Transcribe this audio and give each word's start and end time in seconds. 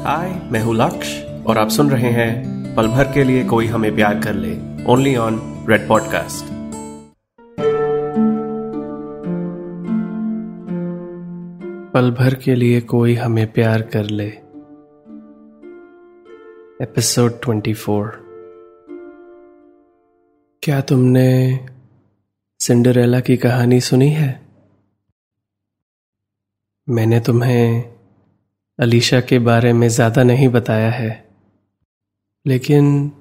हाय 0.00 0.48
मैं 0.52 0.60
हूँ 0.60 0.74
लक्ष्य 0.74 1.44
और 1.46 1.58
आप 1.58 1.68
सुन 1.68 1.90
रहे 1.90 2.10
हैं 2.10 2.50
पल 2.74 2.88
भर 2.88 3.04
के 3.04 3.24
लिए 3.24 3.44
कोई 3.44 3.66
हमें 3.66 3.94
प्यार 3.94 4.20
कर 4.20 4.34
ले 4.34 4.84
ओनली 4.84 5.16
ऑन 5.16 5.66
रेड 5.68 5.88
पॉडकास्ट 5.88 6.44
पल 11.94 12.10
भर 12.10 12.34
के 12.34 12.54
लिए 12.54 12.80
कोई 12.80 13.14
हमें 13.14 13.52
प्यार 13.52 13.82
कर 13.82 14.04
ले। 14.04 14.28
एपिसोड 16.84 17.32
24 17.40 18.10
क्या 20.62 20.80
तुमने 20.80 21.60
सिंडरेला 22.60 23.20
की 23.20 23.36
कहानी 23.36 23.80
सुनी 23.80 24.08
है? 24.08 24.42
मैंने 26.88 27.20
तुम्हें 27.20 27.92
अलीशा 28.80 29.20
के 29.20 29.38
बारे 29.38 29.72
में 29.72 29.88
ज़्यादा 29.88 30.22
नहीं 30.22 30.48
बताया 30.48 30.90
है। 30.90 31.28
लेकिन 32.46 33.12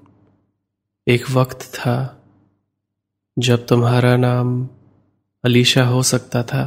एक 1.08 1.30
वक्त 1.32 1.62
था 1.76 1.96
जब 3.38 3.66
तुम्हारा 3.68 4.16
नाम 4.18 4.70
अलीशा 5.44 5.84
हो 5.84 6.04
सकता 6.04 6.44
था। 6.44 6.64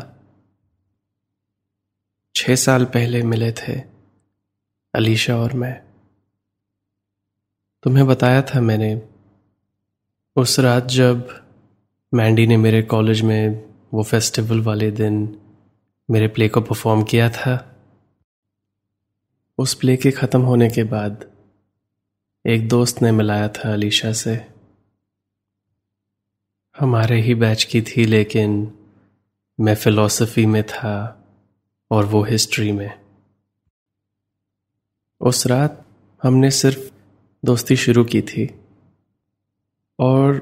छह 2.34 2.54
साल 2.54 2.84
पहले 2.84 3.22
मिले 3.22 3.52
थे 3.52 3.78
अलीशा 4.94 5.36
और 5.36 5.52
मैं। 5.52 5.74
तुम्हें 7.82 8.06
बताया 8.06 8.42
था 8.42 8.60
मैंने, 8.60 8.94
उस 10.36 10.60
रात 10.60 10.86
जब 10.86 11.28
मैंडी 12.14 12.46
ने 12.46 12.56
मेरे 12.56 12.82
कॉलेज 12.82 13.22
में 13.22 13.64
वो 13.94 14.02
फेस्टिवल 14.02 14.60
वाले 14.60 14.90
दिन 14.90 15.38
मेरे 16.08 16.28
प्ले 16.28 16.48
को 16.48 16.60
परफॉर्म 16.60 17.02
किया 17.02 17.30
था। 17.30 17.71
उस 19.58 19.74
प्ले 19.74 19.96
के 19.96 20.10
ख़त्म 20.10 20.40
होने 20.40 20.70
के 20.70 20.84
बाद 20.84 21.24
एक 22.46 22.68
दोस्त 22.68 23.02
ने 23.02 23.12
मिलाया 23.12 23.48
था 23.48 23.72
अलीशा 23.72 24.12
से। 24.12 24.46
हमारे 26.78 27.20
ही 27.20 27.34
बैच 27.34 27.64
की 27.64 27.82
थी, 27.82 28.04
लेकिन 28.04 28.72
मैं 29.60 29.74
फिलॉसफी 29.74 30.46
में 30.46 30.62
था 30.62 31.24
और 31.90 32.04
वो 32.04 32.22
हिस्ट्री 32.22 32.72
में। 32.72 33.00
उस 35.20 35.46
रात 35.46 35.84
हमने 36.22 36.50
सिर्फ़ 36.50 36.90
दोस्ती 37.44 37.76
शुरू 37.76 38.04
की 38.04 38.22
थी 38.22 38.60
और 39.98 40.40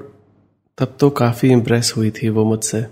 तब 0.78 0.97
तो 1.00 1.11
काफ़ी 1.11 1.50
इम्प्रेस 1.50 1.92
हुई 1.97 2.11
थी 2.11 2.28
वो 2.28 2.45
मुझसे। 2.45 2.86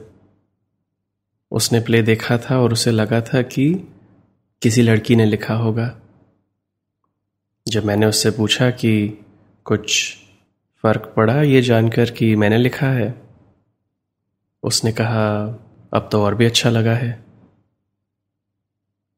उसने 1.50 1.80
प्ले 1.80 2.03
देखा 2.03 2.38
था 2.38 2.60
और 2.60 2.72
उसे 2.72 2.91
लगा 2.91 3.20
था 3.20 3.42
कि 3.42 3.72
किसी 4.62 4.82
लड़की 4.82 5.16
ने 5.16 5.25
लिखा 5.25 5.55
होगा। 5.55 6.00
जब 7.69 7.84
मैंने 7.84 8.06
उससे 8.06 8.30
पूछा 8.30 8.70
कि 8.70 9.08
कुछ 9.64 10.16
फ़र्क 10.83 11.12
पड़ा 11.16 11.42
ये 11.42 11.62
जानकर 11.62 12.10
कि 12.10 12.36
मैंने 12.36 12.58
लिखा 12.58 12.86
है, 12.86 13.22
उसने 14.62 14.92
कहा, 14.92 15.47
अब 15.94 16.08
तो 16.12 16.22
और 16.25 16.34
भी 16.34 16.47
अच्छा 16.47 16.70
लगा 16.70 16.94
है। 16.94 17.25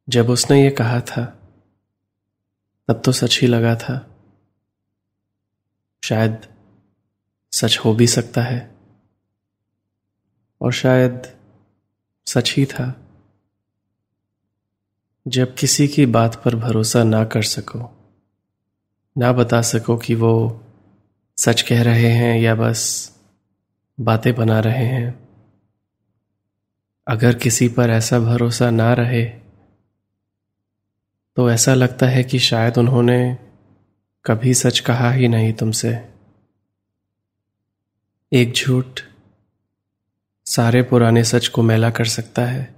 जब 0.08 0.30
उसने 0.30 0.64
ये 0.64 0.70
कहा 0.70 1.00
था, 1.00 1.24
तब 2.88 3.02
तो 3.04 3.12
सच 3.12 3.40
ही 3.40 3.46
लगा 3.46 3.74
था। 3.74 4.16
शायद 6.04 6.46
सच 7.52 7.78
हो 7.78 7.94
भी 7.94 8.06
सकता 8.06 8.42
है, 8.42 8.74
और 10.60 10.72
शायद 10.72 11.36
सच 12.26 12.54
ही 12.56 12.66
था। 12.66 12.94
जब 15.28 15.54
किसी 15.54 15.88
की 15.88 16.06
बात 16.06 16.42
पर 16.44 16.56
भरोसा 16.56 17.04
ना 17.04 17.24
कर 17.24 17.42
सको 17.42 17.99
ना 19.18 19.32
बता 19.32 19.62
सको 19.62 19.96
कि 19.96 20.14
वो 20.14 20.64
सच 21.36 21.62
कह 21.62 21.82
रहे 21.82 22.10
हैं 22.12 22.40
या 22.40 22.54
बस 22.54 23.12
बातें 24.00 24.34
बना 24.34 24.60
रहे 24.60 24.86
हैं। 24.86 25.28
अगर 27.08 27.34
किसी 27.34 27.68
पर 27.68 27.90
ऐसा 27.90 28.18
भरोसा 28.18 28.70
ना 28.70 28.94
रहे 28.94 29.24
तो 31.36 31.50
ऐसा 31.50 31.74
लगता 31.74 32.06
है 32.06 32.24
कि 32.24 32.38
शायद 32.38 32.78
उन्होंने 32.78 33.38
कभी 34.24 34.54
सच 34.54 34.80
कहा 34.80 35.10
ही 35.10 35.28
नहीं 35.28 35.52
तुमसे। 35.52 36.08
एक 38.32 38.52
झूठ 38.52 39.00
सारे 40.46 40.82
पुराने 40.82 41.24
सच 41.24 41.48
को 41.48 41.62
मैला 41.62 41.90
कर 41.90 42.04
सकता 42.04 42.44
है। 42.44 42.74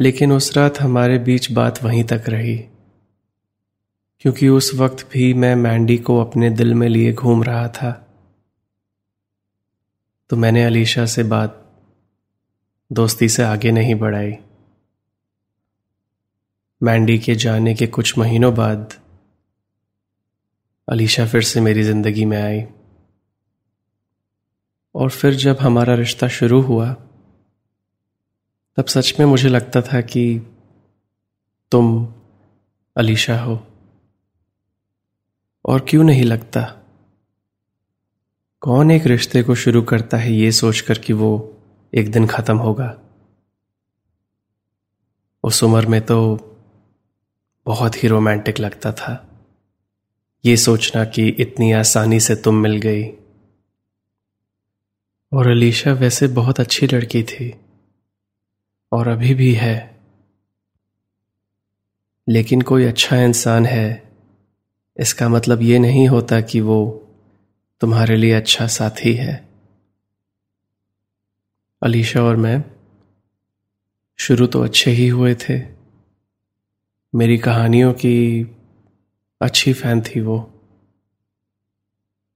लेकिन 0.00 0.32
उस 0.32 0.56
रात 0.56 0.80
हमारे 0.80 1.18
बीच 1.18 1.52
बात 1.52 1.82
वहीं 1.82 2.04
तक 2.04 2.24
रही। 2.28 2.68
क्योंकि 4.24 4.48
उस 4.48 4.74
वक्त 4.74 5.10
भी 5.12 5.34
मैं 5.34 5.56
मैंडी 5.56 5.98
को 5.98 6.20
अपने 6.20 6.50
दिल 6.50 6.74
में 6.74 6.88
लिए 6.88 7.12
घूम 7.12 7.42
रहा 7.42 7.68
था। 7.68 8.06
तो 10.30 10.36
मैंने 10.36 10.64
अलीशा 10.64 11.06
से 11.06 11.22
बात 11.22 11.82
दोस्ती 12.92 13.28
से 13.28 13.42
आगे 13.42 13.72
नहीं 13.72 13.94
बढ़ाई। 13.94 14.32
मैंडी 16.82 17.18
के 17.18 17.34
जाने 17.34 17.74
के 17.74 17.86
कुछ 17.86 18.18
महीनों 18.18 18.54
बाद 18.54 18.94
अलीशा 20.88 21.26
फिर 21.26 21.42
से 21.42 21.60
मेरी 21.60 21.82
ज़िंदगी 21.82 22.24
में 22.24 22.42
आई। 22.42 22.64
और 24.94 25.10
फिर 25.10 25.34
जब 25.34 25.56
हमारा 25.60 25.94
रिश्ता 25.94 26.28
शुरू 26.28 26.62
हुआ, 26.62 26.92
तब 28.76 28.84
सच 28.84 29.14
में 29.20 29.26
मुझे 29.26 29.48
लगता 29.48 29.82
था 29.82 30.00
कि 30.00 30.42
तुम 31.70 32.14
अलीशा 32.96 33.40
हो। 33.42 33.66
और 35.64 35.86
क्यों 35.88 36.04
नहीं 36.04 36.24
लगता? 36.24 36.82
कौन 38.60 38.90
एक 38.90 39.06
रिश्ते 39.06 39.42
को 39.42 39.54
शुरू 39.54 39.82
करता 39.82 40.16
है 40.16 40.32
ये 40.32 40.52
सोचकर 40.52 40.98
कि 40.98 41.12
वो 41.12 41.56
एक 41.94 42.12
दिन 42.12 42.26
खत्म 42.26 42.58
होगा? 42.58 42.98
उस 45.44 45.64
उम्र 45.64 45.86
में 45.86 46.06
तो 46.06 46.36
बहुत 47.66 48.02
ही 48.02 48.08
रोमांटिक 48.08 48.60
लगता 48.60 48.92
था। 48.92 49.40
ये 50.44 50.56
सोचना 50.56 51.04
कि 51.04 51.28
इतनी 51.28 51.72
आसानी 51.72 52.20
से 52.20 52.36
तुम 52.36 52.54
मिल 52.54 52.76
गई। 52.76 53.04
और 55.32 55.48
अलीशा 55.48 55.92
वैसे 55.92 56.28
बहुत 56.28 56.60
अच्छी 56.60 56.86
लड़की 56.86 57.22
थी 57.22 57.60
और 58.92 59.08
अभी 59.08 59.34
भी 59.34 59.54
है। 59.54 60.00
लेकिन 62.28 62.62
कोई 62.62 62.84
अच्छा 62.84 63.16
इंसान 63.16 63.66
है 63.66 64.13
इसका 65.00 65.28
मतलब 65.28 65.62
ये 65.62 65.78
नहीं 65.78 66.08
होता 66.08 66.40
कि 66.40 66.60
वो 66.60 67.08
तुम्हारे 67.80 68.16
लिए 68.16 68.32
अच्छा 68.32 68.66
साथी 68.66 69.14
है। 69.14 69.48
अलीशा 71.82 72.22
और 72.22 72.36
मैं 72.36 72.64
शुरू 74.16 74.46
तो 74.46 74.62
अच्छे 74.62 74.90
ही 74.90 75.08
हुए 75.08 75.34
थे। 75.34 75.62
मेरी 77.14 77.38
कहानियों 77.38 77.92
की 77.92 78.46
अच्छी 79.42 79.72
फ़ैन 79.72 80.00
थी 80.00 80.20
वो। 80.20 80.50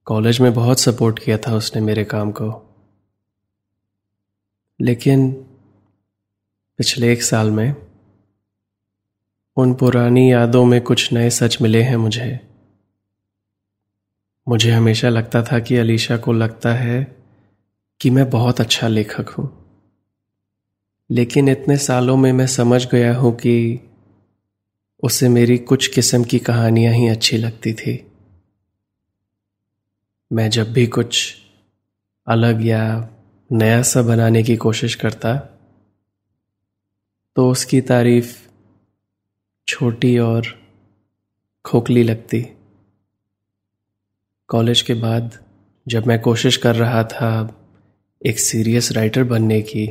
कॉलेज 0.05 0.41
में 0.41 0.55
बहुत 0.55 0.81
सपोर्ट 0.81 1.19
किया 1.19 1.39
था 1.39 1.55
उसने 1.55 1.83
मेरे 1.83 2.05
काम 2.05 2.31
को। 2.31 2.77
लेकिन 4.81 5.33
पिछले 6.79 7.13
एक 7.13 7.23
साल 7.23 7.51
में 7.51 7.75
उन 9.57 9.75
पुरानी 9.75 10.33
यादों 10.33 10.65
में 10.65 10.81
कुछ 10.81 11.13
नए 11.13 11.31
सच 11.31 11.63
मिले 11.63 11.83
हैं 11.83 11.97
मुझे। 11.97 12.48
मुझे 14.49 14.71
हमेशा 14.71 15.09
लगता 15.09 15.43
था 15.43 15.59
कि 15.59 15.77
अलीशा 15.77 16.17
को 16.17 16.33
लगता 16.33 16.75
है 16.75 17.17
कि 18.01 18.11
मैं 18.11 18.31
बहुत 18.31 18.61
अच्छा 18.61 18.89
लेखक 18.89 19.29
हूँ। 19.29 19.69
लेकिन 21.11 21.49
इतने 21.49 21.77
सालों 21.77 22.17
में 22.17 22.33
मैं 22.33 22.47
समझ 22.47 22.87
गया 22.87 23.17
हूँ 23.17 23.37
कि 23.37 23.81
उसे 25.03 25.29
मेरी 25.29 25.59
कुछ 25.59 25.87
किस्म 25.87 26.25
की 26.25 26.39
कहानियाँ 26.39 26.95
ही 26.95 27.09
अच्छी 27.09 27.37
लगती 27.37 27.73
थी। 27.73 28.13
मैं 30.33 30.51
जब 30.51 30.73
भी 30.73 30.87
कुछ 30.87 31.37
अलग 32.27 32.67
या 32.67 33.09
नया 33.53 33.83
सा 33.83 34.03
बनाने 34.03 34.43
की 34.43 34.57
कोशिश 34.57 34.95
करता 34.95 35.37
तो 37.37 37.51
उसकी 37.51 37.81
तारीफ़ 37.81 38.49
छोटी 39.69 40.19
और 40.19 40.43
खोखली 41.65 42.03
लगती। 42.03 42.47
कॉलेज 44.49 44.81
के 44.83 44.95
बाद 44.95 45.39
जब 45.89 46.07
मैं 46.07 46.21
कोशिश 46.21 46.57
कर 46.57 46.77
रहा 46.77 47.05
था 47.05 47.31
एक 48.27 48.39
सीरियस 48.39 48.93
राइटर 48.93 49.25
बनने 49.25 49.61
की, 49.63 49.87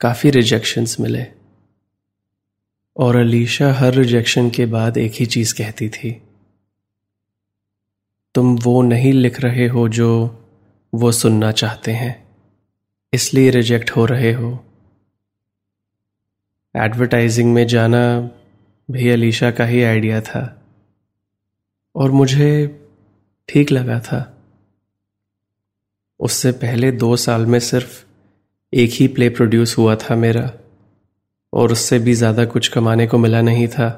काफ़ी 0.00 0.30
रिजेक्शंस 0.30 0.96
मिले। 1.00 1.26
और 2.96 3.16
अलीशा 3.16 3.72
हर 3.72 3.94
रिजेक्शन 3.94 4.50
के 4.50 4.66
बाद 4.66 4.96
एक 4.96 5.12
ही 5.12 5.26
चीज़ 5.26 5.54
कहती 5.54 5.88
थी, 5.88 6.22
तुम 8.34 8.56
वो 8.56 8.82
नहीं 8.82 9.12
लिख 9.12 9.40
रहे 9.40 9.66
हो 9.66 9.88
जो 9.88 10.08
वो 10.94 11.12
सुनना 11.12 11.52
चाहते 11.52 11.92
हैं, 11.92 12.28
इसलिए 13.12 13.50
रिजेक्ट 13.50 13.90
हो 13.90 14.06
रहे 14.06 14.32
हो। 14.32 14.64
एडवर्टाइजिंग 16.76 17.52
में 17.54 17.66
जाना 17.66 18.30
भी 18.90 19.08
अलीशा 19.10 19.50
का 19.50 19.64
ही 19.64 19.82
आइडिया 19.82 20.20
था। 20.20 20.62
और 21.96 22.10
मुझे 22.10 22.82
ठीक 23.48 23.72
लगा 23.72 23.98
था। 24.00 24.20
उससे 26.20 26.52
पहले 26.54 26.90
दो 26.94 27.16
साल 27.18 27.46
में 27.46 27.58
सिर्फ़ 27.62 28.04
एक 28.72 28.90
ही 28.92 29.06
प्ले 29.08 29.28
प्रोड्यूस 29.30 29.76
हुआ 29.78 29.94
था 29.96 30.16
मेरा, 30.16 30.50
और 31.52 31.72
उससे 31.72 31.98
भी 31.98 32.14
ज़्यादा 32.14 32.44
कुछ 32.46 32.68
कमाने 32.68 33.06
को 33.06 33.18
मिला 33.18 33.40
नहीं 33.42 33.66
था। 33.68 33.88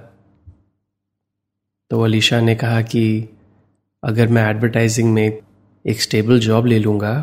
तो 1.91 2.03
अलीशा 2.03 2.41
ने 2.41 2.55
कहा 2.57 2.81
कि 2.85 3.05
अगर 4.03 4.29
मैं 4.29 4.43
एडवर्टाइजिंग 4.47 5.13
में 5.15 5.41
एक 5.85 6.01
स्टेबल 6.03 6.39
जॉब 6.41 6.67
ले 6.67 6.79
लूँगा 6.79 7.15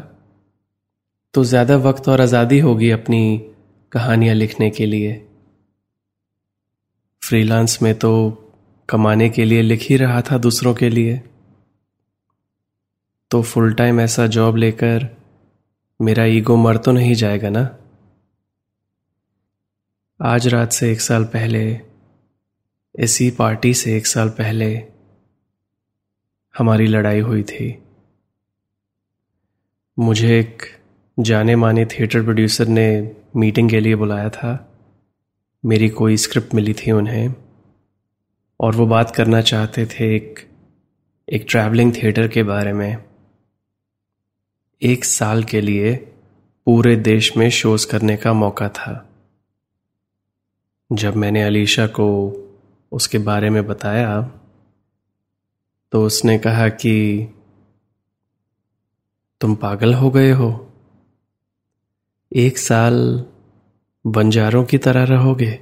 तो 1.33 1.43
ज़्यादा 1.43 1.75
वक्त 1.79 2.07
और 2.09 2.21
आज़ादी 2.21 2.59
होगी 2.59 2.89
अपनी 2.91 3.21
कहानियाँ 3.91 4.35
लिखने 4.35 4.69
के 4.69 4.85
लिए। 4.85 5.13
फ्रीलांस 7.21 7.77
में 7.81 7.93
तो 7.95 8.11
कमाने 8.89 9.29
के 9.29 9.45
लिए 9.45 9.61
लिख 9.61 9.81
ही 9.81 9.97
रहा 9.97 10.21
था 10.21 10.37
दूसरों 10.39 10.73
के 10.73 10.89
लिए। 10.89 11.21
तो 13.35 13.41
फुल 13.41 13.73
टाइम 13.73 13.99
ऐसा 13.99 14.27
जॉब 14.27 14.55
लेकर 14.55 15.17
मेरा 16.01 16.25
ईगो 16.25 16.55
मर 16.55 16.77
तो 16.77 16.91
नहीं 16.91 17.15
जाएगा 17.15 17.49
ना? 17.49 17.77
आज 20.21 20.47
रात 20.47 20.71
से 20.71 20.91
एक 20.91 21.01
साल 21.01 21.23
पहले, 21.23 21.81
इसी 22.99 23.31
पार्टी 23.31 23.73
से 23.73 23.97
एक 23.97 24.07
साल 24.07 24.29
पहले 24.29 24.83
हमारी 26.57 26.87
लड़ाई 26.87 27.19
हुई 27.19 27.43
थी। 27.43 27.83
मुझे 29.99 30.39
एक 30.39 30.61
जाने 31.19 31.55
माने 31.55 31.85
थिएटर 31.85 32.23
प्रोड्यूसर 32.23 32.67
ने 32.67 33.15
मीटिंग 33.35 33.69
के 33.69 33.79
लिए 33.79 33.95
बुलाया 33.95 34.29
था। 34.29 34.77
मेरी 35.65 35.89
कोई 35.89 36.17
स्क्रिप्ट 36.17 36.55
मिली 36.55 36.73
थी 36.73 36.91
उन्हें। 36.91 37.35
और 38.59 38.75
वो 38.75 38.87
बात 38.87 39.15
करना 39.15 39.41
चाहते 39.41 39.85
थे 39.85 40.15
एक 40.15 40.39
एक 41.29 41.45
ट्रैवलिंग 41.49 41.93
थिएटर 41.93 42.27
के 42.27 42.43
बारे 42.43 42.73
में। 42.73 43.14
एक 44.81 45.05
साल 45.05 45.43
के 45.43 45.61
लिए 45.61 45.95
पूरे 46.65 46.95
देश 46.95 47.37
में 47.37 47.49
शोज़ 47.49 47.87
करने 47.87 48.17
का 48.17 48.33
मौका 48.33 48.69
था। 48.69 49.09
जब 50.91 51.15
मैंने 51.15 51.43
अलीशा 51.43 51.87
को 51.87 52.33
उसके 52.91 53.17
बारे 53.17 53.49
में 53.49 53.67
बताया 53.67 54.21
तो 55.91 56.05
उसने 56.05 56.39
कहा 56.39 56.69
कि, 56.69 57.27
तुम 59.41 59.55
पागल 59.55 59.93
हो 59.93 60.11
गए 60.11 60.31
हो। 60.31 60.73
एक 62.35 62.57
साल 62.57 63.25
बंजारों 64.07 64.65
की 64.65 64.77
तरह 64.77 65.03
रहोगे। 65.03 65.59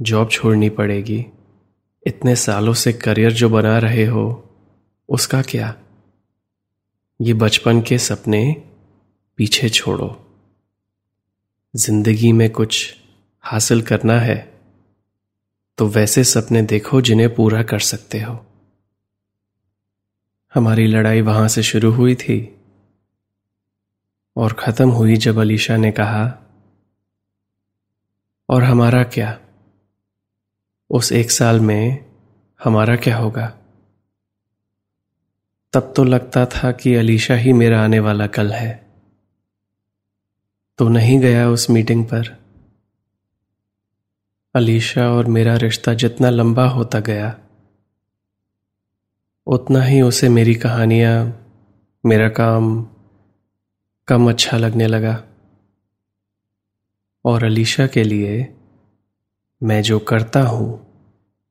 जॉब 0.00 0.30
छोड़नी 0.30 0.70
पड़ेगी। 0.70 1.26
इतने 2.06 2.36
सालों 2.36 2.74
से 2.74 2.92
करियर 2.92 3.32
जो 3.32 3.48
बना 3.48 3.78
रहे 3.78 4.06
हो, 4.06 4.50
उसका 5.08 5.42
क्या? 5.42 5.74
ये 7.20 7.34
बचपन 7.34 7.80
के 7.82 7.98
सपने 7.98 8.62
पीछे 9.36 9.68
छोड़ो। 9.68 10.26
ज़िंदगी 11.76 12.32
में 12.32 12.50
कुछ 12.50 12.96
हासिल 13.40 13.82
करना 13.82 14.18
है 14.20 14.36
तो 15.78 15.86
वैसे 15.86 16.24
सपने 16.24 16.62
देखो 16.62 17.00
जिन्हें 17.00 17.34
पूरा 17.34 17.62
कर 17.62 17.78
सकते 17.78 18.20
हो। 18.20 18.46
हमारी 20.54 20.86
लड़ाई 20.86 21.20
वहाँ 21.20 21.48
से 21.48 21.62
शुरू 21.62 21.92
हुई 21.92 22.14
थी 22.14 22.60
और 24.36 24.52
खत्म 24.52 24.90
हुई 24.90 25.16
जब 25.16 25.38
अलीशा 25.38 25.76
ने 25.76 25.92
कहा, 25.92 26.24
और 28.48 28.62
हमारा 28.62 29.02
क्या? 29.02 29.40
उस 30.90 31.12
एक 31.12 31.30
साल 31.30 31.60
में 31.60 32.04
हमारा 32.64 32.96
क्या 32.96 33.16
होगा? 33.16 33.59
तब 35.72 35.92
तो 35.96 36.04
लगता 36.04 36.46
था 36.46 36.72
कि 36.72 36.94
अलीशा 36.94 37.34
ही 37.34 37.52
मेरा 37.52 37.84
आने 37.84 38.00
वाला 38.00 38.26
कल 38.26 38.52
है। 38.52 38.86
तो 40.78 40.88
नहीं 40.88 41.20
गया 41.20 41.50
उस 41.50 41.70
मीटिंग 41.70 42.04
पर। 42.04 42.36
अलीशा 44.54 45.10
और 45.10 45.26
मेरा 45.26 45.56
रिश्ता 45.56 45.94
जितना 45.94 46.30
लंबा 46.30 46.68
होता 46.68 47.00
गया, 47.00 47.38
उतना 49.46 49.82
ही 49.82 50.00
उसे 50.00 50.28
मेरी 50.28 50.54
कहानियाँ, 50.54 51.46
मेरा 52.06 52.28
काम 52.28 52.88
कम 54.08 54.30
अच्छा 54.30 54.56
लगने 54.56 54.86
लगा। 54.86 55.24
और 57.24 57.44
अलीशा 57.44 57.86
के 57.86 58.04
लिए 58.04 58.54
मैं 59.62 59.82
जो 59.82 59.98
करता 59.98 60.42
हूँ, 60.42 60.86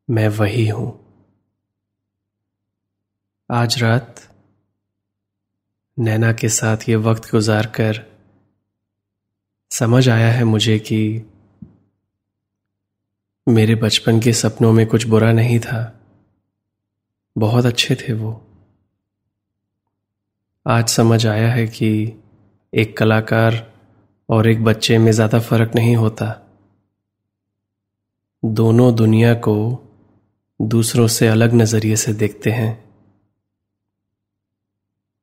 मैं 0.09 0.27
वही 0.27 0.67
हूँ। 0.67 1.08
आज 3.51 3.83
रात 3.83 4.15
नैना 5.99 6.33
के 6.33 6.49
साथ 6.49 6.77
ये 6.89 6.95
वक्त 6.95 7.31
गुजार 7.31 7.65
कर 7.65 8.05
समझ 9.69 10.09
आया 10.09 10.31
है 10.31 10.43
मुझे 10.43 10.79
कि 10.79 11.25
मेरे 13.49 13.75
बचपन 13.75 14.19
के 14.19 14.33
सपनों 14.33 14.73
में 14.73 14.87
कुछ 14.87 15.07
बुरा 15.07 15.31
नहीं 15.31 15.59
था। 15.59 16.01
बहुत 17.37 17.65
अच्छे 17.65 17.95
थे 17.95 18.13
वो। 18.13 18.47
आज 20.67 20.87
समझ 20.87 21.27
आया 21.27 21.51
है 21.51 21.67
कि 21.67 22.13
एक 22.73 22.97
कलाकार 22.97 23.73
और 24.29 24.47
एक 24.47 24.63
बच्चे 24.63 24.97
में 24.97 25.11
ज़्यादा 25.11 25.39
फ़र्क 25.39 25.71
नहीं 25.75 25.95
होता। 25.95 26.41
दोनों 28.45 28.95
दुनिया 28.95 29.33
को 29.33 29.87
दूसरों 30.61 31.07
से 31.07 31.27
अलग 31.27 31.53
नज़रिए 31.53 31.95
से 31.95 32.13
देखते 32.13 32.51
हैं। 32.51 32.88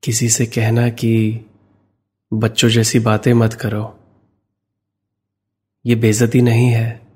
किसी 0.02 0.28
से 0.28 0.46
कहना 0.46 0.88
कि, 0.88 1.40
बच्चों 2.32 2.68
जैसी 2.68 2.98
बातें 2.98 3.34
मत 3.34 3.52
करो। 3.52 3.98
ये 5.86 5.94
बेजती 5.94 6.42
नहीं 6.42 6.70
है, 6.70 7.06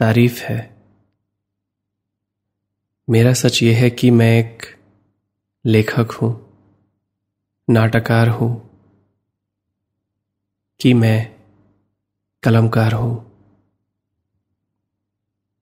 तारीफ़ 0.00 0.42
है। 0.42 0.76
मेरा 3.10 3.32
सच 3.32 3.62
यह 3.62 3.78
है 3.78 3.90
कि 3.90 4.10
मैं 4.10 4.38
एक 4.38 4.62
लेखक 5.64 6.10
हूँ 6.10 6.32
नाटकार 7.70 8.28
हूँ, 8.28 8.70
कि 10.80 10.94
मैं 10.94 11.34
कलमकार 12.42 12.92
हूँ। 12.92 13.32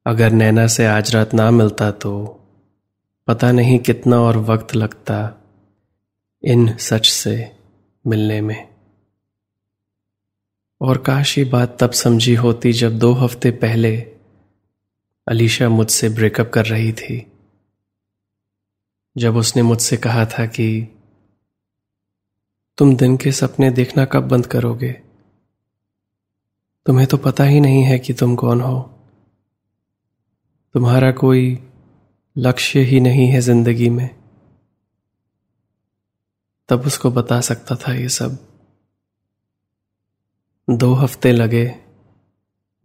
अगर 0.06 0.30
नैना 0.30 0.66
से 0.66 0.86
आज 0.86 1.14
रात 1.14 1.34
ना 1.34 1.50
मिलता 1.50 1.90
तो 1.90 2.40
पता 3.28 3.52
नहीं 3.52 3.78
कितना 3.78 4.16
और 4.16 4.36
वक्त 4.36 4.74
लगता। 4.74 5.42
इन 6.46 6.76
सच 6.76 7.06
से 7.06 7.56
मिलने 8.06 8.40
में। 8.40 8.68
और 10.80 10.98
काश 10.98 11.38
ये 11.38 11.44
बात 11.44 11.76
तब 11.80 11.90
समझी 11.90 12.34
होती 12.34 12.72
जब 12.72 12.98
दो 12.98 13.12
हफ़्ते 13.12 13.50
पहले 13.50 13.96
अलीशा 15.28 15.68
मुझसे 15.68 16.08
ब्रेकअप 16.08 16.50
कर 16.50 16.66
रही 16.66 16.92
थी। 16.92 17.32
जब 19.18 19.36
उसने 19.36 19.62
मुझसे 19.62 19.96
कहा 19.96 20.24
था 20.24 20.46
कि 20.46 20.88
तुम 22.78 22.96
दिन 22.96 23.16
के 23.16 23.32
सपने 23.32 23.70
देखना 23.70 24.04
कब 24.04 24.28
बंद 24.28 24.46
करोगे? 24.46 24.92
तुम्हें 26.86 27.06
तो 27.06 27.16
पता 27.16 27.44
ही 27.44 27.60
नहीं 27.60 27.82
है 27.82 27.98
कि 27.98 28.12
तुम 28.12 28.36
कौन 28.36 28.60
हो। 28.60 28.80
तुम्हारा 30.74 31.12
कोई 31.12 31.58
लक्ष्य 32.38 32.80
ही 32.80 33.00
नहीं 33.00 33.28
है 33.28 33.40
ज़िंदगी 33.40 33.90
में। 33.90 34.25
तब 36.68 36.86
उसको 36.86 37.10
बता 37.10 37.40
सकता 37.40 37.76
था 37.76 37.92
ये 37.94 38.08
सब। 38.08 38.38
दो 40.68 40.92
हफ़्ते 40.94 41.32
लगे, 41.32 41.74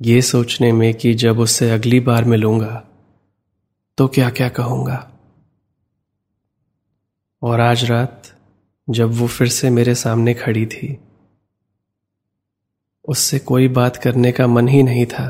ये 0.02 0.22
सोचने 0.22 0.72
में 0.72 0.94
कि 0.94 1.14
जब 1.14 1.40
उससे 1.40 1.70
अगली 1.72 2.00
बार 2.00 2.26
मिलूँगा 2.26 2.84
तो 3.98 4.08
क्या 4.08 4.30
क्या 4.30 4.50
कहूँगा। 4.50 5.12
और 7.42 7.60
आज 7.60 7.84
रात, 7.86 8.32
जब 8.88 9.12
वो 9.12 9.28
फिर 9.28 9.48
से 9.48 9.70
मेरे 9.70 9.96
सामने 9.96 10.34
खड़ी 10.34 10.66
थी, 10.66 10.98
उससे 13.06 13.40
कोई 13.40 13.68
बात 13.68 13.98
करने 13.98 14.32
का 14.32 14.48
मन 14.48 14.68
ही 14.68 14.84
नहीं 14.84 15.06
था। 15.06 15.28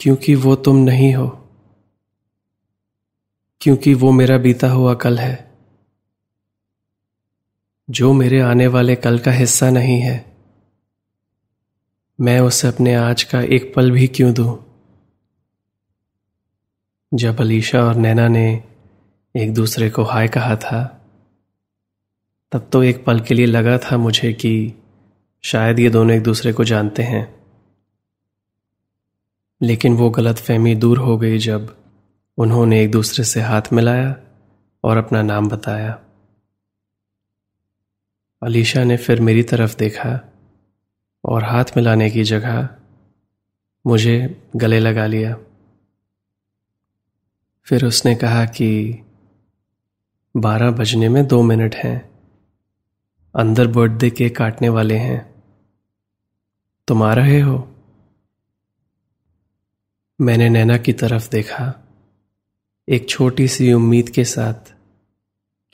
क्योंकि 0.00 0.34
वो 0.34 0.54
तुम 0.56 0.76
नहीं 0.76 1.14
हो, 1.14 1.28
क्योंकि 3.60 3.94
वो 3.94 4.12
मेरा 4.12 4.38
बीता 4.38 4.70
हुआ 4.70 4.94
कल 4.94 5.18
है। 5.18 5.45
जो 7.90 8.12
मेरे 8.12 8.40
आने 8.40 8.66
वाले 8.66 8.96
कल 8.96 9.18
का 9.18 9.32
हिस्सा 9.32 9.70
नहीं 9.70 10.00
है, 10.00 10.36
मैं 12.20 12.40
उसे 12.40 12.68
अपने 12.68 12.94
आज 12.94 13.22
का 13.22 13.40
एक 13.40 13.72
पल 13.76 13.90
भी 13.90 14.06
क्यों 14.06 14.34
दूँ? 14.34 14.82
जब 17.14 17.40
अलीशा 17.40 17.84
और 17.84 17.94
नैना 17.94 18.28
ने 18.28 18.64
एक 19.36 19.54
दूसरे 19.54 19.90
को 19.90 20.02
हाय 20.02 20.28
कहा 20.28 20.56
था, 20.56 21.08
तब 22.52 22.70
तो 22.72 22.82
एक 22.82 23.04
पल 23.04 23.20
के 23.20 23.34
लिए 23.34 23.46
लगा 23.46 23.78
था 23.78 23.96
मुझे 23.96 24.32
कि 24.32 24.74
शायद 25.44 25.78
ये 25.78 25.90
दोनों 25.90 26.16
एक 26.16 26.22
दूसरे 26.22 26.52
को 26.52 26.64
जानते 26.64 27.02
हैं 27.02 27.40
लेकिन 29.62 29.96
वो 29.96 30.10
गलत 30.10 30.36
फहमी 30.36 30.74
दूर 30.74 30.98
हो 30.98 31.18
गई 31.18 31.38
जब 31.38 31.76
उन्होंने 32.38 32.82
एक 32.82 32.90
दूसरे 32.90 33.24
से 33.24 33.40
हाथ 33.40 33.62
मिलाया 33.72 34.16
और 34.84 34.96
अपना 34.96 35.22
नाम 35.22 35.48
बताया 35.48 36.00
अलीशा 38.46 38.84
ने 38.84 38.96
फिर 38.96 39.20
मेरी 39.20 39.42
तरफ़ 39.42 39.76
देखा 39.76 40.32
और 41.24 41.44
हाथ 41.44 41.64
मिलाने 41.76 42.10
की 42.10 42.22
जगह 42.22 42.68
मुझे 43.86 44.48
गले 44.56 44.80
लगा 44.80 45.06
लिया। 45.06 45.36
फिर 47.64 47.86
उसने 47.86 48.14
कहा 48.14 48.46
कि 48.46 48.98
बारह 50.36 50.70
बजने 50.70 51.08
में 51.08 51.26
दो 51.26 51.42
मिनट 51.42 51.74
हैं। 51.74 52.10
अंदर 53.36 53.66
बर्थडे 53.66 54.10
केक 54.10 54.36
काटने 54.36 54.68
वाले 54.68 54.96
हैं। 54.96 55.44
तुम 56.88 57.02
आ 57.02 57.14
रहे 57.14 57.40
हो? 57.40 57.74
मैंने 60.20 60.48
नैना 60.48 60.78
की 60.78 60.92
तरफ़ 60.92 61.30
देखा, 61.30 61.88
एक 62.88 63.08
छोटी 63.08 63.48
सी 63.48 63.72
उम्मीद 63.72 64.08
के 64.08 64.24
साथ। 64.24 64.75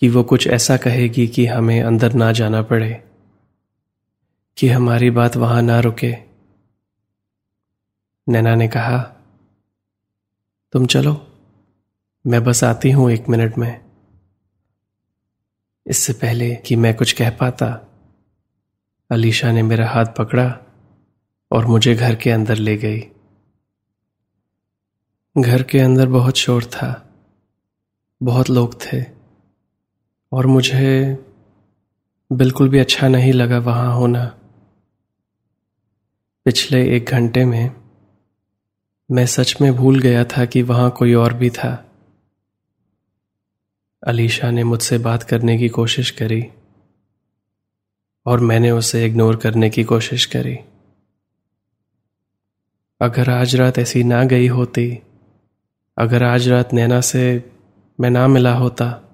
कि 0.03 0.09
वो 0.09 0.23
कुछ 0.23 0.47
ऐसा 0.47 0.77
कहेगी 0.77 1.29
कि 1.29 1.47
हमें 1.47 1.83
अंदर 1.83 2.13
ना 2.13 2.33
जाना 2.33 2.63
पड़े, 2.63 3.05
कि 4.59 4.69
हमारी 4.69 5.11
बात 5.11 5.37
वहाँ 5.37 5.63
ना 5.63 5.81
रुके। 5.81 6.17
नैना 8.29 8.55
ने 8.55 8.69
कहा, 8.69 8.99
तुम 10.73 10.87
चलो, 10.87 11.27
मैं 12.27 12.45
बस 12.45 12.65
आती 12.65 12.91
हूँ 12.91 13.11
एक 13.13 13.29
मिनट 13.29 13.59
में। 13.59 13.81
इससे 15.87 16.13
पहले 16.13 16.55
कि 16.57 16.77
मैं 16.77 16.95
कुछ 16.95 17.13
कह 17.13 17.31
पाता, 17.31 17.89
अलीशा 19.11 19.53
ने 19.53 19.63
मेरा 19.63 19.89
हाथ 19.89 20.07
पकड़ा 20.19 20.59
और 21.51 21.67
मुझे 21.67 21.95
घर 21.95 22.15
के 22.15 22.31
अंदर 22.31 22.57
ले 22.57 22.77
गई। 22.77 23.01
घर 25.39 25.63
के 25.63 25.79
अंदर 25.79 26.07
बहुत 26.07 26.37
शोर 26.37 26.65
था, 26.65 27.09
बहुत 28.23 28.51
लोग 28.51 28.81
थे। 28.83 29.22
और 30.33 30.47
मुझे 30.47 31.19
बिल्कुल 32.33 32.69
भी 32.69 32.79
अच्छा 32.79 33.09
नहीं 33.09 33.33
लगा 33.33 33.59
वहाँ 33.59 33.95
होना। 33.95 34.25
पिछले 36.45 36.97
एक 36.97 37.05
घंटे 37.05 37.45
में 37.45 37.71
मैं 39.11 39.27
सच 39.27 39.57
में 39.61 39.77
भूल 39.77 40.01
गया 40.01 40.25
था 40.25 40.45
कि 40.45 40.63
वहाँ 40.63 40.91
कोई 40.91 41.15
और 41.15 41.35
भी 41.35 41.51
था। 41.51 41.91
अलीशा 44.07 44.51
ने 44.51 44.65
मुझसे 44.65 44.99
बात 44.99 45.23
करने 45.23 45.59
की 45.59 45.69
कोशिश 45.69 46.11
करी 46.11 46.45
और 48.27 48.41
मैंने 48.41 48.71
उसे 48.71 49.07
इग्नोर 49.07 49.37
करने 49.37 49.71
की 49.71 49.85
कोशिश 49.85 50.27
करी। 50.27 50.59
अगर 53.01 53.31
आज 53.31 53.57
रात 53.57 53.79
ऐसी 53.79 54.05
ना 54.05 54.25
गई 54.25 54.47
होती, 54.47 54.99
अगर 55.99 56.23
आज 56.23 56.49
रात 56.49 56.73
नैना 56.73 57.01
से 57.01 57.51
मैं 58.01 58.11
ना 58.11 58.29
मिला 58.29 58.55
होता 58.55 59.12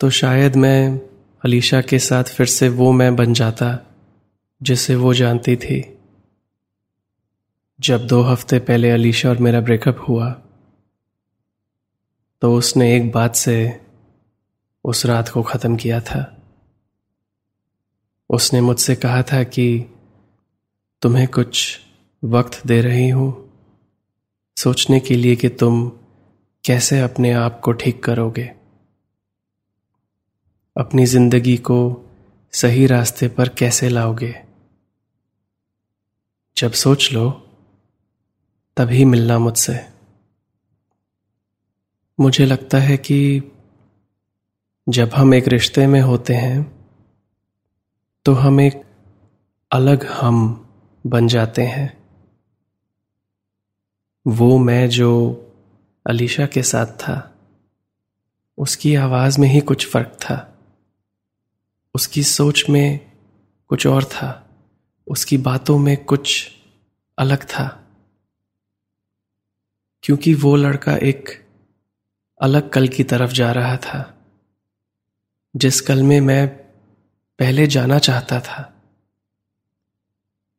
तो 0.00 0.08
शायद 0.10 0.56
मैं 0.56 1.00
अलीशा 1.42 1.80
के 1.80 1.98
साथ 1.98 2.24
फिर 2.24 2.46
से 2.46 2.68
वो 2.70 2.90
मैं 2.92 3.14
बन 3.16 3.32
जाता, 3.34 3.78
जिसे 4.60 4.94
वो 4.96 5.14
जानती 5.14 5.54
थी। 5.56 5.78
जब 7.78 8.06
दो 8.06 8.20
हफ़्ते 8.22 8.58
पहले 8.58 8.90
अलीशा 8.90 9.28
और 9.28 9.38
मेरा 9.38 9.60
ब्रेकअप 9.60 10.04
हुआ 10.08 10.30
तो 12.42 12.54
उसने 12.54 12.94
एक 12.96 13.10
बात 13.12 13.36
से 13.36 13.58
उस 14.84 15.04
रात 15.06 15.28
को 15.28 15.42
ख़त्म 15.42 15.76
किया 15.76 16.00
था। 16.00 16.20
उसने 18.30 18.60
मुझसे 18.60 18.94
कहा 18.96 19.22
था 19.22 19.42
कि 19.44 19.66
तुम्हें 21.02 21.26
कुछ 21.28 21.78
वक्त 22.22 22.60
दे 22.66 22.80
रही 22.82 23.08
हूँ, 23.08 23.32
सोचने 24.56 25.00
के 25.00 25.16
लिए 25.16 25.36
कि 25.36 25.48
तुम 25.48 25.88
कैसे 26.64 27.00
अपने 27.00 27.32
आप 27.32 27.60
को 27.60 27.72
ठीक 27.74 28.02
करोगे। 28.04 28.50
अपनी 30.78 31.06
ज़िंदगी 31.06 31.56
को 31.56 32.06
सही 32.52 32.86
रास्ते 32.86 33.28
पर 33.28 33.48
कैसे 33.48 33.88
लाओगे? 33.88 34.34
जब 36.56 36.72
सोच 36.72 37.12
लो, 37.12 37.30
तभी 38.76 39.04
मिलना 39.04 39.38
मुझसे। 39.38 39.86
मुझे 42.20 42.46
लगता 42.46 42.78
है 42.78 42.96
कि 42.96 43.52
जब 44.88 45.08
हम 45.08 45.34
एक 45.34 45.48
रिश्ते 45.48 45.86
में 45.86 46.00
होते 46.00 46.34
हैं 46.34 46.88
तो 48.24 48.32
हम 48.32 48.60
एक 48.60 48.82
अलग 49.72 50.04
हम 50.04 50.68
बन 51.06 51.28
जाते 51.28 51.62
हैं। 51.62 52.02
वो 54.26 54.58
मैं 54.58 54.88
जो 54.88 55.10
अलीशा 56.06 56.46
के 56.46 56.62
साथ 56.62 56.86
था, 56.86 57.34
उसकी 58.58 58.94
आवाज़ 58.94 59.40
में 59.40 59.48
ही 59.48 59.60
कुछ 59.60 59.86
फ़र्क 59.86 60.18
था। 60.20 60.47
उसकी 61.98 62.22
सोच 62.22 62.64
में 62.70 63.12
कुछ 63.68 63.86
और 63.86 64.04
था, 64.04 64.28
उसकी 65.06 65.38
बातों 65.38 65.78
में 65.78 66.04
कुछ 66.04 66.52
अलग 67.18 67.44
था। 67.44 67.66
क्योंकि 70.02 70.34
वो 70.34 70.56
लड़का 70.56 70.96
एक 70.96 71.48
अलग 72.40 72.68
कल 72.70 72.88
की 72.88 73.04
तरफ़ 73.04 73.32
जा 73.32 73.52
रहा 73.52 73.76
था, 73.76 74.28
जिस 75.56 75.80
कल 75.80 76.02
में 76.02 76.20
मैं 76.20 76.48
पहले 77.38 77.66
जाना 77.66 77.98
चाहता 77.98 78.40
था। 78.40 78.82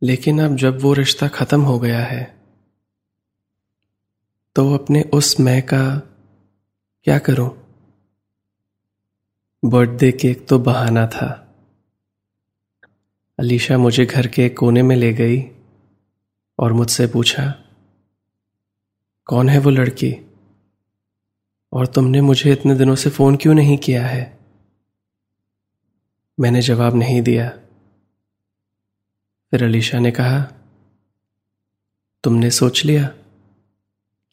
लेकिन 0.03 0.41
अब 0.41 0.55
जब 0.55 0.81
वो 0.81 0.93
रिश्ता 0.93 1.27
खत्म 1.27 1.61
हो 1.61 1.79
गया 1.79 2.03
है 2.05 2.41
तो 4.55 4.73
अपने 4.73 5.01
उस 5.13 5.39
मैं 5.39 5.61
का 5.63 5.99
क्या 7.03 7.19
करूँ? 7.19 7.58
बर्थडे 9.63 10.11
केक 10.11 10.47
तो 10.47 10.59
बहाना 10.59 11.07
था। 11.07 11.27
अलीशा 13.39 13.77
मुझे 13.77 14.05
घर 14.05 14.27
के 14.27 14.49
कोने 14.49 14.83
में 14.83 14.95
ले 14.95 15.13
गई 15.13 15.41
और 16.59 16.73
मुझसे 16.73 17.07
पूछा, 17.07 17.55
कौन 19.25 19.49
है 19.49 19.59
वो 19.59 19.69
लड़की? 19.69 20.15
और 21.73 21.87
तुमने 21.87 22.21
मुझे 22.21 22.51
इतने 22.53 22.75
दिनों 22.75 22.95
से 22.95 23.09
फ़ोन 23.09 23.35
क्यों 23.35 23.53
नहीं 23.53 23.77
किया 23.77 24.07
है? 24.07 24.39
मैंने 26.39 26.61
जवाब 26.61 26.95
नहीं 26.95 27.21
दिया। 27.21 27.49
फिर 29.51 29.63
अलीशा 29.63 29.99
ने 29.99 30.11
कहा, 30.11 30.41
तुमने 32.23 32.51
सोच 32.51 32.85
लिया 32.85 33.07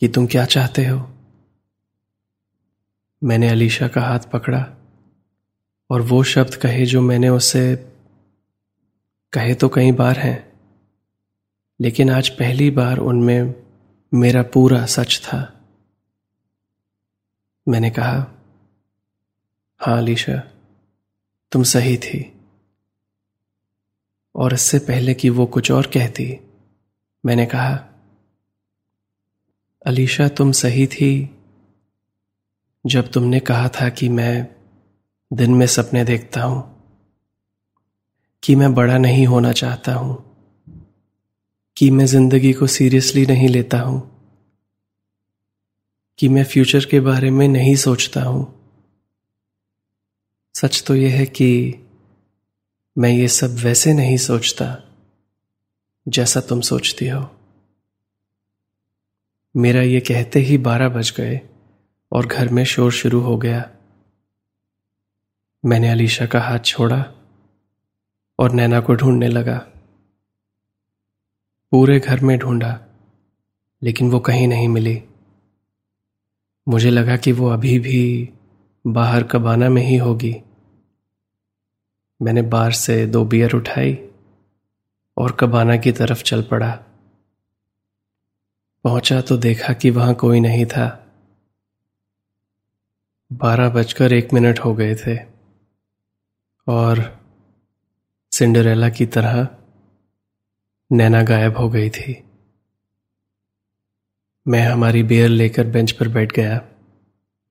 कि 0.00 0.08
तुम 0.08 0.26
क्या 0.26 0.44
चाहते 0.44 0.86
हो? 0.86 1.10
मैंने 3.24 3.48
अलीशा 3.48 3.88
का 3.88 4.00
हाथ 4.00 4.20
पकड़ा। 4.20 4.66
और 5.90 6.02
वो 6.02 6.22
शब्द 6.22 6.54
कहे 6.54 6.86
जो 6.86 7.00
मैंने 7.00 7.28
उससे 7.28 7.76
कहे 9.32 9.54
तो 9.54 9.68
कई 9.68 9.92
बार 9.92 10.18
हैं, 10.18 10.52
लेकिन 11.80 12.10
आज 12.10 12.28
पहली 12.28 12.70
बार 12.70 12.98
उनमें 12.98 13.54
मेरा 14.12 14.42
पूरा 14.42 14.84
सच 14.86 15.20
था। 15.24 15.40
मैंने 17.68 17.90
कहा 17.90 18.26
हाँ 19.80 19.98
अलीशा, 19.98 20.38
तुम 21.52 21.62
सही 21.62 21.96
थी। 21.96 22.32
और 24.34 24.54
इससे 24.54 24.78
पहले 24.78 25.14
कि 25.14 25.30
वो 25.30 25.46
कुछ 25.46 25.70
और 25.70 25.86
कहती, 25.86 26.38
मैंने 27.26 27.46
कहा, 27.46 27.74
अलीशा, 29.86 30.28
तुम 30.28 30.52
सही 30.52 30.86
थी 30.86 31.30
जब 32.86 33.10
तुमने 33.10 33.40
कहा 33.40 33.68
था 33.68 33.88
कि 33.88 34.08
मैं 34.08 34.55
दिन 35.30 35.54
में 35.54 35.66
सपने 35.66 36.04
देखता 36.04 36.42
हूँ 36.42 36.62
कि 38.42 38.54
मैं 38.54 38.72
बड़ा 38.74 38.98
नहीं 38.98 39.26
होना 39.26 39.52
चाहता 39.52 39.94
हूँ, 39.94 40.16
कि 41.76 41.90
मैं 41.90 42.06
ज़िंदगी 42.06 42.52
को 42.52 42.66
सीरियसली 42.66 43.24
नहीं 43.26 43.48
लेता 43.48 43.80
हूँ, 43.80 44.00
कि 46.18 46.28
मैं 46.28 46.44
फ्यूचर 46.44 46.84
के 46.84 47.00
बारे 47.00 47.30
में 47.30 47.46
नहीं 47.48 47.74
सोचता 47.76 48.22
हूँ। 48.22 48.46
सच 50.54 50.82
तो 50.86 50.94
यह 50.94 51.14
है 51.14 51.26
कि 51.26 51.50
मैं 52.96 53.10
ये 53.10 53.28
सब 53.28 53.56
वैसे 53.56 53.92
नहीं 53.94 54.16
सोचता 54.16 54.76
जैसा 56.06 56.40
तुम 56.40 56.60
सोचती 56.62 57.08
हो। 57.08 57.28
मेरा 59.54 59.82
ये 59.82 60.00
कहते 60.00 60.40
ही 60.40 60.58
बारह 60.60 60.88
बज 60.88 61.12
गए 61.16 61.40
और 62.12 62.26
घर 62.26 62.48
में 62.48 62.64
शोर 62.64 62.92
शुरू 62.92 63.20
हो 63.20 63.36
गया। 63.36 63.70
मैंने 65.66 65.88
अलीशा 65.88 66.26
का 66.26 66.40
हाथ 66.40 66.58
छोड़ा 66.58 67.04
और 68.38 68.52
नैना 68.52 68.80
को 68.80 68.94
ढूँढने 68.94 69.28
लगा। 69.28 69.58
पूरे 71.70 72.00
घर 72.00 72.20
में 72.20 72.38
ढूंढा, 72.38 72.80
लेकिन 73.82 74.10
वो 74.10 74.20
कहीं 74.20 74.48
नहीं 74.48 74.68
मिली। 74.68 75.02
मुझे 76.68 76.90
लगा 76.90 77.16
कि 77.16 77.32
वो 77.32 77.48
अभी 77.48 77.78
भी 77.78 78.32
बाहर 78.86 79.22
कबाना 79.22 79.68
में 79.68 79.82
ही 79.82 79.96
होगी। 79.96 80.36
मैंने 82.22 82.42
बार 82.42 82.72
से 82.72 83.06
दो 83.06 83.24
बियर 83.24 83.52
उठाई 83.52 84.08
और 85.16 85.32
कबाना 85.32 85.76
की 85.76 85.92
तरफ़ 85.92 86.22
चल 86.22 86.42
पड़ा। 86.42 86.78
पहुँचा 88.84 89.20
तो 89.20 89.36
देखा 89.36 89.72
कि 89.72 89.90
वहाँ 89.90 90.14
कोई 90.14 90.40
नहीं 90.40 90.66
था। 90.66 91.06
बारह 93.32 93.68
बजकर 93.68 94.12
एक 94.12 94.32
मिनट 94.32 94.58
हो 94.58 94.74
गए 94.74 94.94
थे। 94.94 95.35
और 96.66 97.22
सिंडरेला 98.32 98.88
की 98.88 99.06
तरह 99.06 99.48
नैना 100.92 101.22
गायब 101.22 101.56
हो 101.56 101.68
गई 101.70 101.90
थी। 101.90 102.22
मैं 104.46 104.66
हमारी 104.66 105.02
बेयर 105.02 105.28
लेकर 105.28 105.66
बेंच 105.66 105.92
पर 105.92 106.08
बैठ 106.08 106.32
गया, 106.32 106.60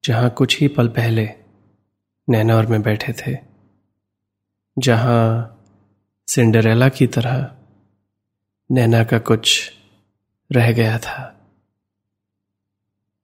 जहाँ 0.03 0.29
कुछ 0.29 0.59
ही 0.59 0.67
पल 0.67 0.87
पहले 0.87 1.29
नैना 2.29 2.55
और 2.55 2.67
मैं 2.67 2.81
बैठे 2.81 3.13
थे, 3.13 3.37
जहाँ 4.77 5.51
सिंडरेला 6.27 6.89
की 6.89 7.07
तरह 7.07 7.55
नैना 8.71 9.03
का 9.03 9.19
कुछ 9.19 9.71
रह 10.51 10.71
गया 10.71 10.97
था। 10.99 11.31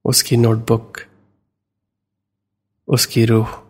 उसकी 0.05 0.37
नोटबुक 0.37 0.97
उसकी 2.87 3.25
रूह 3.25 3.60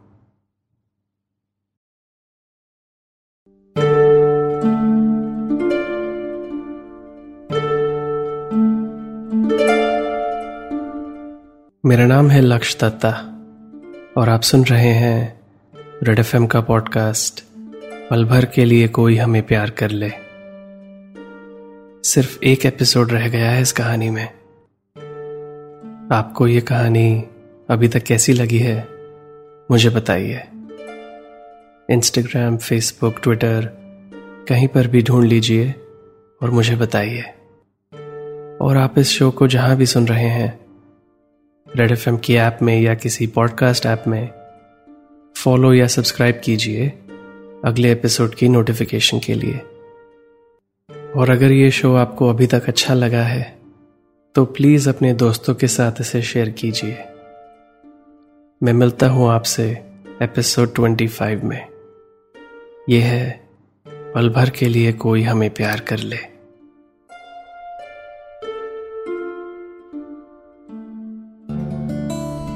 मेरा 11.85 12.05
नाम 12.05 12.29
है 12.29 12.41
लक्ष्य 12.41 12.77
दत्ता 12.81 13.09
और 14.17 14.29
आप 14.29 14.41
सुन 14.41 14.65
रहे 14.65 14.89
हैं 14.89 15.39
रेड 16.03 16.19
एफएम 16.19 16.47
का 16.47 16.61
पॉडकास्ट, 16.61 17.43
पल 18.09 18.25
भर 18.25 18.45
के 18.45 18.65
लिए 18.65 18.87
कोई 18.87 19.15
हमें 19.15 19.43
प्यार 19.43 19.69
कर 19.69 19.89
ले। 19.89 20.09
सिर्फ़ 22.09 22.43
एक 22.43 22.65
एपिसोड 22.65 23.11
रह 23.11 23.29
गया 23.29 23.51
है 23.51 23.61
इस 23.61 23.71
कहानी 23.71 24.09
में। 24.09 24.25
आपको 26.11 26.47
ये 26.47 26.61
कहानी 26.61 27.23
अभी 27.69 27.87
तक 27.87 27.99
कैसी 27.99 28.33
लगी 28.33 28.59
है, 28.59 28.87
मुझे 29.71 29.89
बताइए। 29.89 30.43
इंस्टाग्राम 31.89 32.57
फेसबुक 32.57 33.15
ट्विटर 33.23 33.69
कहीं 34.49 34.67
पर 34.67 34.87
भी 34.87 35.03
ढूंढ 35.03 35.25
लीजिए 35.25 35.75
और 36.41 36.51
मुझे 36.51 36.75
बताइए। 36.75 37.23
और 38.61 38.77
आप 38.77 38.99
इस 38.99 39.09
शो 39.09 39.31
को 39.31 39.47
जहाँ 39.47 39.75
भी 39.75 39.85
सुन 39.85 40.07
रहे 40.07 40.29
हैं 40.29 40.60
रेड 41.75 41.91
एफ़एम 41.91 42.17
की 42.17 42.35
ऐप 42.35 42.59
में 42.61 42.81
या 42.81 42.95
किसी 42.95 43.27
पॉडकास्ट 43.27 43.85
ऐप 43.85 44.03
में 44.07 44.29
फॉलो 45.37 45.73
या 45.73 45.87
सब्सक्राइब 45.87 46.41
कीजिए 46.43 46.89
अगले 47.65 47.91
एपिसोड 47.91 48.35
की 48.35 48.49
नोटिफिकेशन 48.49 49.19
के 49.19 49.33
लिए। 49.33 49.57
और 51.15 51.29
अगर 51.29 51.51
ये 51.51 51.71
शो 51.71 51.95
आपको 51.95 52.29
अभी 52.29 52.47
तक 52.47 52.65
अच्छा 52.67 52.93
लगा 52.93 53.23
है 53.23 53.57
तो 54.35 54.45
प्लीज़ 54.45 54.89
अपने 54.89 55.13
दोस्तों 55.13 55.55
के 55.55 55.67
साथ 55.67 55.91
इसे 56.01 56.21
शेयर 56.21 56.49
कीजिए। 56.49 56.97
मैं 58.63 58.73
मिलता 58.73 59.07
हूँ 59.07 59.29
आपसे 59.29 59.71
एपिसोड 60.21 60.73
25 60.73 61.43
में। 61.43 61.67
यह 62.89 63.05
है 63.05 63.49
पल 63.87 64.29
भर 64.29 64.49
के 64.49 64.65
लिए 64.65 64.93
कोई 64.93 65.21
हमें 65.21 65.49
प्यार 65.49 65.79
कर 65.79 65.99
ले। 65.99 66.30